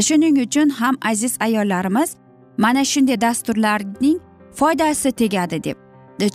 Shuning 0.00 0.38
uchun 0.38 0.68
ham 0.68 0.96
aziz 1.04 1.36
ayollarimiz 1.40 2.10
mana 2.58 2.84
shunday 2.84 3.20
dasturlarning 3.20 4.18
foydasi 4.54 5.12
tegadi 5.12 5.64
deb. 5.64 5.76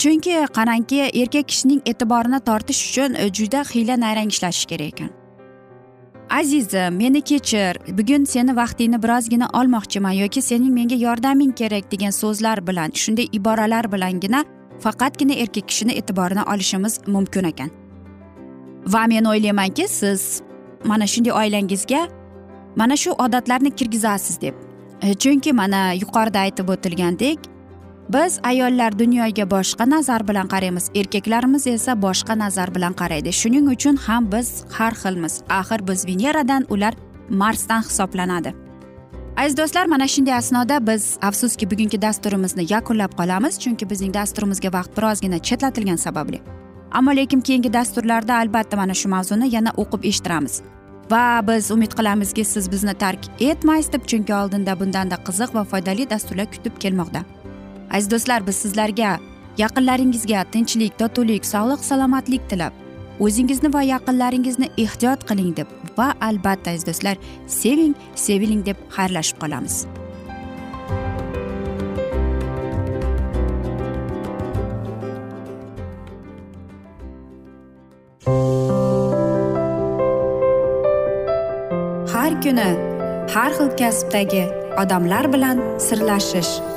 Chunki 0.01 0.33
qarangki 0.57 0.99
erkak 1.21 1.47
kishining 1.47 1.81
e'tiborini 1.85 2.39
tortish 2.39 2.81
uchun 2.89 3.15
juda 3.37 3.63
hiyla 3.63 3.99
nayrang 3.99 4.27
ishlashi 4.27 4.65
kerak 4.67 4.87
ekan. 4.93 5.16
Azizim 6.29 6.95
meni 6.95 7.21
kechir. 7.21 7.77
Bugun 7.97 8.25
seni 8.25 8.55
vaqtingni 8.55 9.03
birozgina 9.03 9.47
olmoqchiman 9.53 10.11
yoki 10.11 10.41
sening 10.41 10.73
menga 10.73 10.95
yordaming 10.95 11.51
kerak 11.55 11.91
degan 11.91 12.11
so'zlar 12.11 12.67
bilan 12.67 12.91
shunday 12.93 13.27
iboralar 13.33 13.91
bilangina 13.91 14.45
faqatgina 14.79 15.33
erkak 15.33 15.67
kishini 15.67 15.91
e'tiborini 15.91 16.43
olishimiz 16.53 16.99
mumkin 17.07 17.43
ekan. 17.43 17.69
Va 18.87 19.07
men 19.07 19.25
o'ylaymanki 19.25 19.87
siz 19.87 20.41
mana 20.85 21.07
shunday 21.07 21.33
oilangizga 21.33 22.07
mana 22.75 22.95
shu 22.97 23.11
odatlarni 23.11 23.75
kirgizasiz 23.75 24.41
deb. 24.41 24.55
E, 25.01 25.13
chunki 25.13 25.53
mana 25.53 25.93
yuqorida 25.93 26.39
aytib 26.39 26.69
o'tilgandek 26.69 27.39
biz 28.09 28.39
ayollar 28.43 28.99
dunyoga 28.99 29.49
boshqa 29.51 29.89
nazar 29.89 30.27
bilan 30.27 30.47
qaraymiz 30.47 30.89
erkaklarimiz 30.95 31.67
esa 31.67 32.01
boshqa 32.01 32.39
nazar 32.39 32.75
bilan 32.75 32.93
qaraydi. 32.93 33.33
Shuning 33.33 33.67
uchun 33.75 33.95
ham 33.95 34.31
biz 34.31 34.63
har 34.77 34.93
xilmiz. 34.93 35.41
Axir 35.49 35.87
biz 35.87 36.07
veneradan 36.07 36.65
ular 36.69 36.93
marsdan 37.29 37.81
hisoblanadi. 37.81 38.53
Aziz 39.37 39.57
do'stlar 39.57 39.85
mana 39.85 40.07
shunday 40.07 40.33
asnoda 40.33 40.87
biz 40.87 41.17
afsuski 41.21 41.71
bugungi 41.71 42.01
dasturimizni 42.01 42.63
yakunlab 42.73 43.11
qolamiz 43.19 43.59
chunki 43.59 43.89
bizning 43.89 44.13
dasturimizga 44.13 44.73
vaqt 44.73 44.97
birozgina 44.97 45.39
chetlatilgani 45.39 45.97
sababli. 45.97 46.41
Ammo 46.91 47.15
lekin 47.15 47.41
keyingi 47.41 47.73
dasturlarda 47.73 48.33
albatta 48.35 48.77
mana 48.77 48.93
shu 48.93 49.09
mavzuni 49.09 49.55
yana 49.55 49.71
o'qib 49.77 50.05
eshittiramiz. 50.09 50.61
Va 51.11 51.41
biz 51.47 51.71
umid 51.71 51.91
qilamizki 51.97 52.45
siz 52.45 52.71
bizni 52.71 52.93
tark 52.93 53.19
etmaysiz 53.39 53.93
deb 53.93 54.03
chunki 54.11 54.33
oldinda 54.33 54.79
bundanda 54.79 55.15
qiziq 55.27 55.53
va 55.55 55.63
foydali 55.63 56.09
dasturlar 56.09 56.47
kutib 56.51 56.79
kelmoqda. 56.79 57.21
Aziz 57.91 58.11
do'stlar 58.11 58.47
biz 58.47 58.55
sizlarga 58.63 59.11
yaqinlaringizga 59.57 60.43
tinchlik 60.53 60.99
totuvlik 60.99 61.45
sog'lik 61.53 61.85
salomatlik 61.89 62.49
tilab 62.49 62.73
o'zingizni 63.25 63.73
va 63.73 63.81
yaqinlaringizni 63.93 64.69
ehtiyot 64.85 65.23
qiling 65.29 65.53
deb 65.59 65.69
va 65.97 66.09
albatta 66.29 66.75
aziz 66.75 66.87
do'stlar 66.89 67.15
seving 67.59 67.95
seviling 68.25 68.65
deb 68.65 68.77
xayrlashib 68.97 69.41
qolamiz. 69.43 69.85
Har 82.13 82.31
kuni 82.43 82.69
har 83.33 83.51
xil 83.57 83.69
kasbdagi 83.81 84.43
odamlar 84.81 85.25
bilan 85.33 85.61
sirlashish 85.89 86.76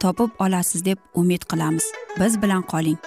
topib 0.00 0.30
olasiz 0.38 0.84
deb 0.84 0.98
umid 1.14 1.42
qilamiz. 1.50 1.84
Biz 2.20 2.42
bilan 2.42 2.62
qoling. 2.62 2.98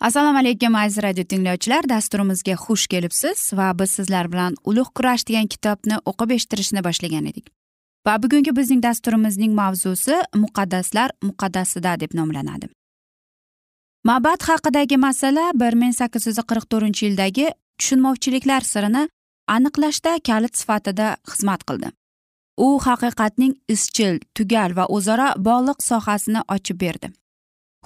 Assalomu 0.00 0.38
alaykum 0.38 0.74
aziz 0.74 1.02
radio 1.02 1.24
tinglovchilar. 1.24 1.88
Dasturimizga 1.88 2.54
xush 2.64 2.86
kelibsiz 2.86 3.50
va 3.52 3.78
biz 3.78 3.90
sizlar 3.90 4.32
bilan 4.32 4.54
ulug' 4.64 4.92
kurash 4.94 5.26
degan 5.28 5.46
kitobni 5.46 5.96
o'qib 6.10 6.30
eshittirishni 6.36 6.84
boshlagan 6.84 7.26
edik. 7.30 7.50
Va 8.06 8.22
bugungi 8.22 8.56
bizning 8.56 8.82
dasturimizning 8.82 9.52
mavzusi 9.54 10.16
muqaddaslar 10.34 11.10
muqaddasida 11.22 12.00
deb 12.00 12.14
nomlanadi. 12.14 12.68
Mabad 14.04 14.40
haqidagi 14.48 14.96
masala 14.96 15.50
bir 15.54 15.72
ming 15.82 15.92
sakkiz 16.00 16.26
yuz 16.26 16.38
qirq 16.50 16.64
to'rtinchi 16.72 17.06
yildagi 17.06 17.46
tushunmovchiliklar 17.78 18.64
sirini 18.72 19.08
aniqlashda 19.56 20.12
kalit 20.28 20.54
sifatida 20.60 21.08
xizmat 21.30 21.64
qildi. 21.68 21.88
U 22.66 22.68
haqiqatning 22.86 23.54
izchil 23.74 24.20
tugal 24.36 24.76
va 24.78 24.84
o'zaro 24.96 25.28
bog'liq 25.48 25.78
sohasini 25.90 26.42
ochib 26.54 26.78
berdi. 26.84 27.08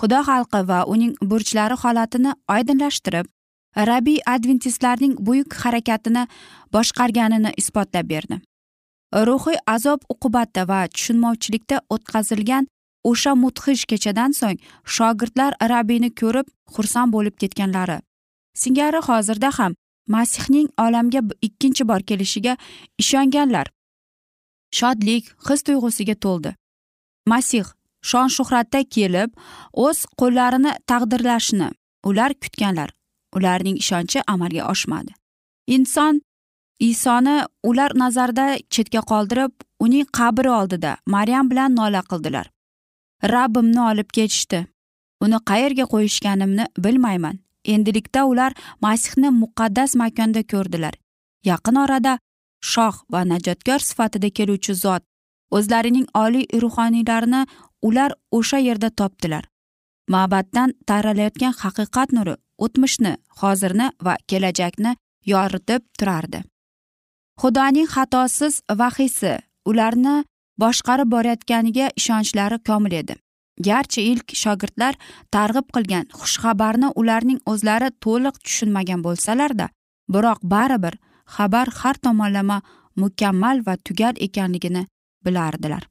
Xudo 0.00 0.20
xalqi 0.28 0.60
va 0.70 0.80
uning 0.94 1.12
burchlari 1.30 1.76
holatini 1.82 2.32
oydinlashtirib 2.54 3.26
rabiy 3.90 4.18
adventistlarning 4.34 5.14
buyuk 5.26 5.54
harakatini 5.62 6.26
boshqarganini 6.74 7.50
isbotlab 7.62 8.08
berdi. 8.14 8.40
Ruhiy 9.28 9.58
azob 9.74 10.00
uqubati 10.12 10.62
va 10.70 10.80
tushunmovchilikda 10.94 11.80
o'tkazilgan 11.94 12.66
o'sha 13.10 13.32
mudhish 13.42 13.84
kechadan 13.90 14.32
so'ng 14.40 14.58
shogirdlar 14.96 15.52
rabiyni 15.72 16.10
ko'rib 16.20 16.46
xursand 16.74 17.14
bo'lib 17.16 17.36
ketganlari. 17.42 17.98
Singari 18.62 19.00
hozirda 19.08 19.50
ham 19.58 19.72
masihning 20.08 20.68
olamga 20.78 21.20
ikkinchi 21.42 21.88
bor 21.88 22.00
kelishiga 22.00 22.56
ishonganlar. 22.98 23.66
Shodlik 24.72 25.24
his 25.48 25.62
tuyg'usiga 25.62 26.14
to'ldi. 26.24 26.54
Masih 27.26 27.66
shon 28.02 28.28
shuhratda 28.36 28.80
kelib 28.96 29.30
o'z 29.86 29.98
qo'llarini 30.20 30.72
taqdirlashni 30.90 31.68
ular 32.08 32.34
kutganlar. 32.42 32.90
Ularning 33.36 33.76
ishonchi 33.82 34.22
amalga 34.26 34.64
oshmadi. 34.72 35.12
Inson 35.66 36.20
isoni 36.80 37.36
ular 37.62 37.90
nazarida 38.02 38.46
chetga 38.70 39.00
qoldirib 39.10 39.52
uning 39.84 40.06
qabri 40.18 40.50
oldida 40.60 40.96
maryam 41.06 41.50
bilan 41.50 41.76
nola 41.76 42.02
qildilar. 42.10 42.46
Rabbimni 43.34 43.80
olib 43.90 44.08
ketishdi. 44.16 44.66
Uni 45.24 45.38
qayerga 45.50 45.84
qo'yishganimni 45.92 46.64
bilmayman. 46.84 47.38
Endilikda 47.64 48.24
ular 48.24 48.52
masihni 48.80 49.30
muqaddas 49.42 49.96
makonda 50.02 50.42
ko'rdilar. 50.52 50.94
Yaqin 51.50 51.76
orada 51.84 52.18
shoh 52.72 52.96
va 53.12 53.20
najotkor 53.32 53.80
sifatida 53.88 54.30
keluvchi 54.38 54.74
zot 54.84 55.02
o'zlarining 55.56 56.06
oliy 56.24 56.46
ruhoniylarini 56.62 57.42
ular 57.88 58.10
o'sha 58.38 58.58
yerda 58.68 58.90
topdilar. 59.00 59.44
Ma'batdan 60.14 60.74
taralayotgan 60.88 61.54
haqiqat 61.62 62.12
nuri 62.16 62.34
o'tmishni 62.64 63.12
hozirni 63.40 63.86
va 64.06 64.14
kelajakni 64.28 64.96
yoritib 65.32 65.82
turardi. 65.98 66.40
Xudoning 67.40 67.88
xatosiz 67.94 68.54
vahiysi 68.80 69.32
ularni 69.70 70.16
boshqarib 70.62 71.08
borayotganiga 71.14 71.86
ishonchlari 72.00 72.58
komil 72.68 72.92
edi. 73.02 73.14
Garchi 73.60 74.02
ilk 74.12 74.34
shogirdlar 74.42 74.94
targ'ib 75.30 75.66
qilgan 75.74 76.06
xushxabarni 76.20 76.92
ularning 77.00 77.40
o'zlari 77.52 77.90
to'liq 78.04 78.36
tushunmagan 78.44 79.00
bo'lsalarda 79.06 79.68
biroq 80.14 80.40
baribir 80.54 80.94
xabar 81.36 81.68
har 81.80 81.96
tomonlama 82.04 82.62
mukammal 82.96 83.66
va 83.66 83.76
tugal 83.76 84.14
ekanligini 84.26 84.86
bilardilar. 85.24 85.88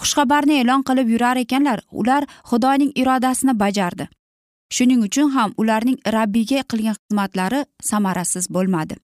Xushxabarni 0.00 0.54
e'lon 0.62 0.82
qilib 0.88 1.08
yurar 1.14 1.36
ekanlar 1.36 1.80
ular 1.90 2.24
xudoning 2.50 2.92
irodasini 3.00 3.54
bajardi. 3.62 4.08
Shuning 4.74 5.00
uchun 5.08 5.30
ham 5.36 5.54
ularning 5.60 5.98
rabbiyga 6.16 6.60
qilgan 6.70 6.96
xizmatlari 7.00 7.60
samarasiz 7.90 8.46
bo'lmadi. 8.54 8.96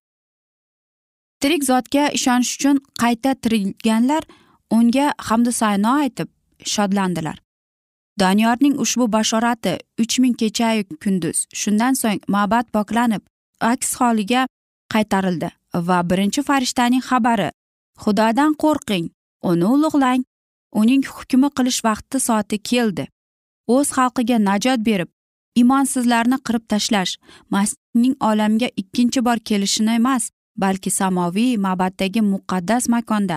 Tirik 1.40 1.62
zotga 1.70 2.04
ishonish 2.18 2.52
uchun 2.56 2.76
qayta 3.02 3.34
tirilganlar 3.42 4.22
unga 4.76 5.06
hamdu 5.28 5.52
sano 5.52 5.92
aytib 6.02 6.28
shodlandilar. 6.74 7.36
Doniyorning 8.20 8.74
ushbu 8.84 9.12
bashorati 9.12 9.78
uch 10.02 10.18
ming 10.18 10.34
kechayu 10.40 10.84
kunduz. 11.02 11.46
Shundan 11.60 11.94
so'ng 12.00 12.20
ma'bad 12.34 12.66
poklanib 12.74 13.22
aks 13.60 13.94
holiga 14.00 14.46
qaytarildi 14.92 15.50
va 15.88 15.98
birinchi 16.10 16.42
farishtaning 16.48 17.04
xabari 17.08 17.50
xudodan 18.02 18.52
qo'rqing 18.62 19.06
uni 19.50 19.66
ulug'lang 19.74 20.22
uning 20.80 21.02
hukmi 21.14 21.48
qilish 21.56 21.80
vaqti 21.88 22.18
soati 22.28 22.56
keldi. 22.70 23.04
O'z 23.74 23.88
xalqiga 23.96 24.38
najot 24.48 24.80
berib 24.88 25.10
imonsizlarni 25.62 26.38
qirib 26.46 26.64
tashlash 26.72 27.12
masihning 27.54 28.14
olamga 28.30 28.68
ikkinchi 28.80 29.20
bor 29.26 29.38
kelishini 29.48 29.92
emas 30.00 30.30
balki 30.62 30.90
samoviy 31.00 31.52
ma'baddagi 31.66 32.20
muqaddas 32.32 32.84
makonda 32.94 33.36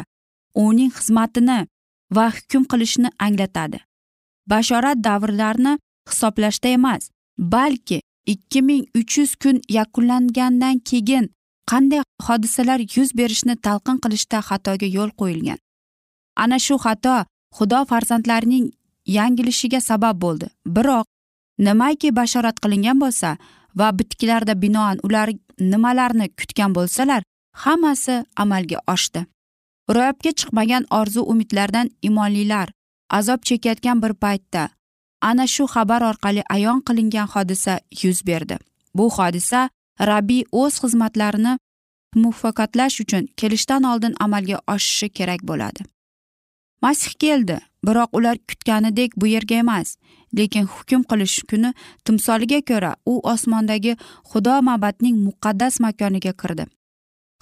uning 0.66 0.92
xizmatini 0.98 1.60
va 2.16 2.26
hukm 2.36 2.64
qilishni 2.72 3.10
anglatadi. 3.26 3.80
Bashorat 4.52 4.98
davrlarini 5.08 5.74
hisoblashda 6.10 6.70
emas 6.78 7.10
balki 7.38 8.02
ikki 8.34 8.62
ming 8.62 8.84
uch 9.00 9.18
yuz 9.18 9.36
kun 9.36 9.62
yakunlangandan 9.78 10.80
keyin 10.90 11.26
qanday 11.72 12.02
hodisalar 12.28 12.80
yuz 12.96 13.10
berishini 13.20 13.56
talqin 13.66 13.98
qilishda 14.04 14.40
xatoga 14.50 14.88
yo'l 14.98 15.12
qo'yilgan. 15.20 15.60
Ana 16.44 16.58
shu 16.66 16.76
xato 16.86 17.16
xudo 17.58 17.80
farzandlarining 17.90 18.66
yangilishiga 19.18 19.80
sabab 19.90 20.16
bo'ldi. 20.24 20.48
Biroq 20.76 21.06
nimaki 21.66 22.10
bashorat 22.20 22.58
qilingan 22.64 22.98
bo'lsa 23.04 23.30
va 23.80 23.88
bitiklarda 23.98 24.54
binoan 24.64 24.98
ular 25.08 25.30
nimalarni 25.72 26.28
kutgan 26.40 26.72
bo'lsalar 26.78 27.22
hammasi 27.64 28.16
amalga 28.44 28.80
oshdi. 28.94 29.22
Ro'yobga 29.96 30.32
chiqmagan 30.40 30.84
orzu 31.00 31.22
umidlardan 31.32 31.88
imonlilar 32.02 32.68
azob 33.10 33.42
chekayotgan 33.48 34.02
bir 34.04 34.14
paytda 34.14 34.70
ana 35.22 35.48
shu 35.48 35.64
xabar 35.74 36.02
orqali 36.02 36.44
ayon 36.50 36.80
qilingan 36.88 37.28
hodisa 37.34 37.80
yuz 38.04 38.28
berdi. 38.28 38.58
Bu 38.96 39.10
hodisa 39.10 39.70
rabbiy 40.00 40.44
o'z 40.52 40.74
xizmatlarini 40.82 41.54
muvaffaqiyatlash 42.16 43.02
uchun 43.04 43.24
kelishdan 43.38 43.84
oldin 43.84 44.14
amalga 44.20 44.58
oshishi 44.74 45.10
kerak 45.10 45.42
bo'ladi. 45.50 45.82
Masih 46.82 47.14
keldi 47.24 47.60
biroq 47.86 48.10
ular 48.18 48.38
kutganidek 48.50 49.12
bu 49.18 49.28
yerga 49.28 49.56
emas 49.56 49.98
lekin 50.38 50.66
hukm 50.74 51.02
qilish 51.10 51.38
kuni 51.50 51.74
timsoliga 52.06 52.60
ko'ra 52.70 52.92
u 53.06 53.14
osmondagi 53.34 53.94
xudo 54.30 54.62
mabadning 54.62 55.18
muqaddas 55.28 55.80
makoniga 55.80 56.34
kirdi. 56.42 56.66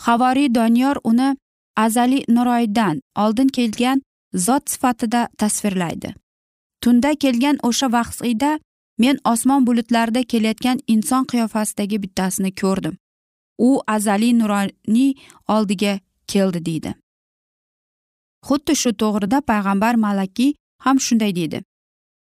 Havoriy 0.06 0.56
doniyor 0.56 0.97
uni 1.03 1.30
azaliy 1.75 2.23
nuroydan 2.36 3.01
oldin 3.23 3.47
kelgan 3.47 4.01
zot 4.38 4.69
sifatida 4.69 5.28
tasvirlaydi. 5.38 6.13
Tunda 6.82 7.15
kelgan 7.15 7.58
o'sha 7.63 7.91
vahsiyda 7.91 8.60
men 8.97 9.17
osmon 9.26 9.67
bulutlarida 9.67 10.23
kelayotgan 10.23 10.80
inson 10.88 11.26
qiyofasidagi 11.26 12.04
bittasini 12.04 12.52
ko'rdim. 12.62 12.97
U 13.58 13.82
azaliy 13.88 14.34
nuroniy 14.39 15.13
oldiga 15.47 16.00
keldi 16.28 16.65
deydi. 16.65 16.93
Xuddi 18.47 18.76
shu 18.82 18.91
to'g'rida 19.02 19.41
payg'ambar 19.41 19.95
malakiy 19.95 20.54
ham 20.86 21.00
shunday 21.00 21.36
deydi. 21.36 21.63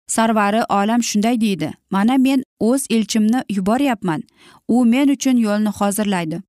Sarvari 0.08 0.64
olam 0.70 1.04
shunday 1.04 1.42
deydi 1.42 1.74
mana 1.90 2.18
men 2.18 2.44
o'z 2.60 2.88
elchimni 2.90 3.44
yuboryapman. 3.50 4.22
U 4.68 4.86
men 4.86 5.10
uchun 5.10 5.38
yo'lni 5.38 5.72
hozirlaydi. 5.80 6.42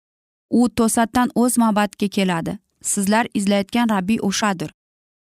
U 0.51 0.69
to'satdan 0.69 1.29
o'z 1.35 1.59
mabatiga 1.59 2.09
keladi. 2.09 2.59
Sizlar 2.83 3.27
izlayotgan 3.35 3.89
rabbiy 3.89 4.19
o'shadir. 4.23 4.71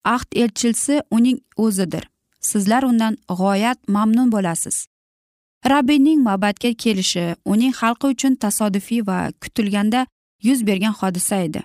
Ahd 0.04 0.30
elchisi 0.36 1.02
uning 1.12 1.40
o'zidir. 1.58 2.10
Sizlar 2.40 2.84
undan 2.84 3.18
g'oyat 3.30 3.80
mamnun 3.88 4.32
bo'lasiz. 4.32 4.86
Rabbiyning 5.66 6.22
mabadga 6.24 6.74
kelishi 6.74 7.36
uning 7.46 7.74
xalqi 7.80 8.08
uchun 8.14 8.36
tasodifiy 8.36 9.02
va 9.08 9.32
kutilganda 9.42 10.06
yuz 10.44 10.68
bergan 10.68 10.94
hodisa 11.00 11.36
edi. 11.48 11.62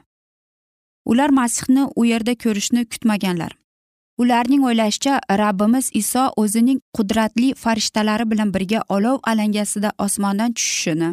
Ular 1.04 1.30
masihni 1.30 1.84
u 1.96 2.04
yerda 2.04 2.34
ko'rishni 2.34 2.84
kutmaganlar. 2.92 3.52
Ularning 4.18 4.62
o'ylashicha 4.68 5.20
rabbimiz 5.42 5.90
iso 5.92 6.24
o'zining 6.36 6.80
qudratli 6.96 7.54
farishtalari 7.54 8.30
bilan 8.30 8.52
birga 8.54 8.80
olov 8.88 9.18
alangasida 9.30 9.92
osmondan 9.98 10.52
tushishini 10.52 11.10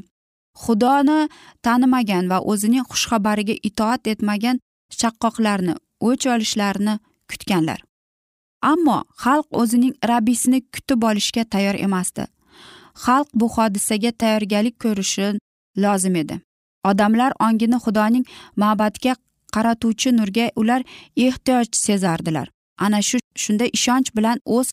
xudoni 0.62 1.30
tanimagan 1.66 2.30
va 2.32 2.38
o'zining 2.52 2.86
xushxabariga 2.92 3.56
itoat 3.70 4.08
etmagan 4.14 4.60
chaqqoqlarni 5.00 5.74
o'ch 6.10 6.26
olishlarini 6.36 6.96
kutganlar. 7.34 7.80
Ammo 8.72 8.98
xalq 9.24 9.48
o'zining 9.62 9.94
rabbisini 10.12 10.60
kutib 10.74 11.04
olishga 11.10 11.44
tayyor 11.54 11.76
emasdi. 11.88 12.26
Xalq 13.06 13.30
bu 13.40 13.50
hodisaga 13.56 14.12
tayyorgarlik 14.22 14.76
ko'rishi 14.84 15.28
lozim 15.84 16.16
edi. 16.16 16.40
Odamlar 16.90 17.32
ongini 17.46 17.78
xudoning 17.86 18.26
ma'batga 18.62 19.14
qaratuvchi 19.56 20.10
nurga 20.18 20.46
ular 20.56 20.82
ehtiyoj 21.26 21.68
sezardilar. 21.86 22.48
Ana 22.78 23.02
shu 23.02 23.18
shunda 23.44 23.66
ishonch 23.78 24.10
bilan 24.18 24.38
o'z 24.46 24.68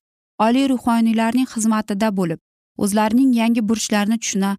oliy 0.47 0.67
ruhoniylarning 0.73 1.49
xizmatida 1.55 2.09
bo'lib 2.19 2.41
o'zlarining 2.85 3.31
yangi 3.41 3.63
burchlarini 3.69 4.19
tushuna 4.23 4.51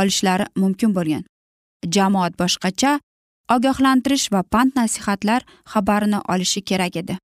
olishlari 0.00 0.46
mumkin 0.62 0.94
bo'lgan. 0.96 1.24
Jamoat 1.94 2.32
boshqacha 2.42 2.92
ogohlantirish 3.54 4.26
va 4.34 4.42
pand 4.42 4.72
nasihatlar 4.76 5.42
xabarini 5.72 6.20
olishi 6.32 6.60
kerak 6.70 6.96
edi. 7.02 7.18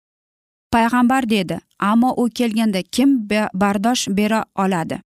Payg'ambar 0.76 1.30
dedi 1.30 1.60
ammo 1.80 2.14
u 2.18 2.30
kelganda 2.30 2.82
kim 2.82 3.30
bardosh 3.54 4.08
bera 4.18 4.46
oladi? 4.56 5.02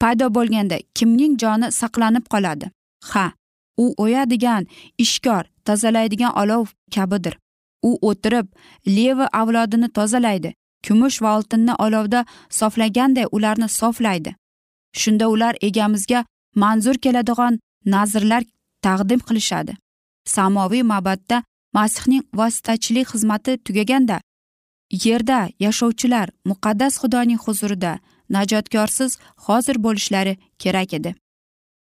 Paydo 0.00 0.26
bo'lganda 0.36 0.76
kimning 0.94 1.38
joni 1.42 1.72
saqlanib 1.80 2.24
qoladi? 2.32 2.66
Ha 3.10 3.32
u 3.76 3.94
o'yadigan 4.04 4.66
ishkor 4.98 5.44
tozalaydigan 5.64 6.32
olov 6.42 6.66
kabidir. 6.94 7.34
U 7.82 7.90
o'tirib 8.08 8.46
levi 8.86 9.26
avlodini 9.40 9.88
tozalaydi 9.88 10.54
kumush 10.86 11.22
va 11.22 11.36
oltinni 11.36 11.74
olovda 11.84 12.24
soflaganday 12.50 13.26
ularni 13.32 13.68
soflaydi. 13.68 14.34
Shunda 15.00 15.28
ular 15.28 15.54
egamizga 15.68 16.24
manzur 16.54 16.94
keladigan 16.94 17.58
nazrlar 17.86 18.42
taqdim 18.82 19.20
qilishadi. 19.28 19.72
Samoviy 20.34 20.82
mabadda 20.82 21.42
masihning 21.74 22.24
vositachilik 22.38 23.06
xizmati 23.12 23.52
tugaganda 23.66 24.20
yerda 24.90 25.48
yashovchilar 25.60 26.28
muqaddas 26.44 26.98
xudoning 27.02 27.38
huzurida 27.38 27.98
najotkorsiz 28.30 29.18
hozir 29.36 29.76
bo'lishlari 29.84 30.36
kerak 30.58 30.94
edi. 30.94 31.14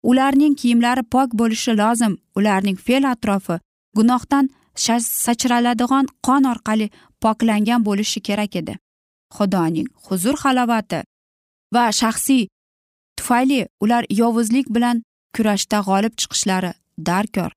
Ularning 0.03 0.55
kiyimlari 0.61 1.03
pok 1.03 1.33
bo'lishi 1.41 1.73
lozim 1.77 2.19
ularning 2.37 2.77
fe'l 2.77 3.05
atrofi 3.13 3.61
gunohdan 3.97 4.51
sachraladigan 5.25 6.07
qon 6.27 6.45
orqali 6.53 6.91
poklangan 7.23 7.85
bo'lishi 7.89 8.21
kerak 8.21 8.57
edi. 8.57 8.79
Xudoning 9.37 9.89
huzur 10.07 10.37
halovati 10.43 11.03
va 11.75 11.85
shaxsiy 12.01 12.49
tufayli 13.17 13.61
ular 13.81 14.05
yovuzlik 14.21 14.67
bilan 14.75 15.03
kurashda 15.35 15.79
g'olib 15.89 16.15
chiqishlari 16.21 16.73
darkor. 17.09 17.51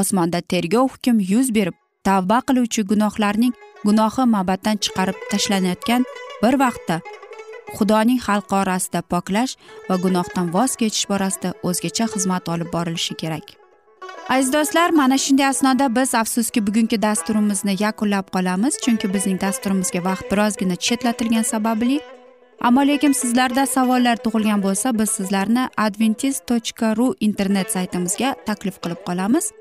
Osmonda 0.00 0.40
tergov 0.40 0.88
hukm 0.94 1.16
yuz 1.32 1.48
berib 1.56 1.74
tavba 2.08 2.38
qiluvchi 2.48 2.82
gunohlarning 2.90 3.54
gunohi 3.86 4.24
mabaddan 4.36 4.76
chiqarib 4.84 5.18
tashlanayotgan 5.32 6.02
bir 6.42 6.54
vaqtda 6.64 6.96
xudoning 7.76 8.20
xalqi 8.26 8.54
orasida 8.62 9.00
poklash 9.12 9.52
va 9.88 9.96
gunohdan 10.04 10.46
voz 10.56 10.72
kechish 10.80 11.06
borasida 11.12 11.50
o'zgacha 11.68 12.06
xizmat 12.14 12.48
olib 12.54 12.68
borilishi 12.76 13.14
kerak. 13.22 13.46
Aziz 14.34 14.50
do'stlar 14.56 14.90
mana 15.00 15.16
shunday 15.24 15.46
asnoda 15.52 15.86
biz 15.96 16.14
afsuski 16.22 16.60
bugungi 16.66 16.98
dasturimizni 17.06 17.74
yakunlab 17.84 18.26
qolamiz 18.36 18.74
chunki 18.84 19.06
bizning 19.14 19.38
dasturimizga 19.44 20.00
vaqt 20.08 20.26
birozgina 20.32 20.76
chetlatilgani 20.86 21.44
sababli. 21.54 21.98
Ammo 22.66 22.82
lekin 22.90 23.12
sizlarda 23.12 23.66
savollar 23.66 24.16
tug'ilgan 24.24 24.60
bo'lsa 24.66 24.88
biz 24.98 25.10
sizlarni 25.18 25.64
adventis 25.86 26.36
tochka 26.48 26.96
ru 26.96 27.06
internet 27.28 27.68
saytimizga 27.76 28.30
taklif 28.46 28.76
qilib 28.82 29.00
qolamiz. 29.08 29.52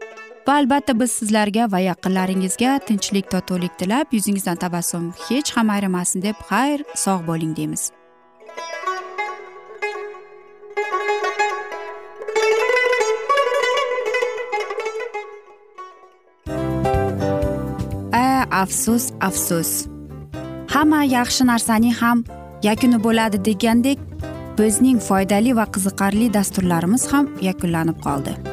Va 0.47 0.53
albatta 0.59 0.93
biz 0.99 1.11
sizlarga 1.19 1.71
va 1.71 1.79
yaqinlaringizga 1.79 2.77
tinchlik 2.87 3.29
totuvlik 3.31 3.77
tilab 3.79 4.15
yuzingizdan 4.17 4.59
tabassum 4.63 5.11
hech 5.27 5.51
ham 5.55 5.69
ayrimasin 5.75 6.21
deb 6.27 6.37
xayr 6.49 6.83
sog' 7.03 7.27
bo'ling 7.27 7.55
deymiz. 7.57 7.91
A 18.11 18.45
afsus 18.63 19.11
afsus. 19.29 19.71
Hamma 20.73 21.03
yaxshi 21.17 21.43
narsaning 21.51 21.95
ham 22.01 22.25
yakuni 22.69 23.03
bo'ladi 23.05 23.37
degandek 23.49 23.99
bizning 24.57 24.99
foydali 25.09 25.55
va 25.59 25.65
qiziqarli 25.75 26.33
dasturlarimiz 26.33 27.07
ham 27.13 27.29
yakunlanib 27.49 28.03
qoldi. 28.07 28.52